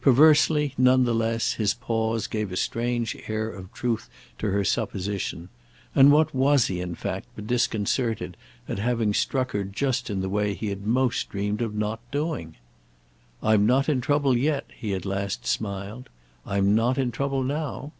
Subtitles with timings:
[0.00, 5.48] Perversely, none the less, his pause gave a strange air of truth to her supposition;
[5.94, 8.36] and what was he in fact but disconcerted
[8.68, 12.56] at having struck her just in the way he had most dreamed of not doing?
[13.40, 16.08] "I'm not in trouble yet," he at last smiled.
[16.44, 17.92] "I'm not in trouble now."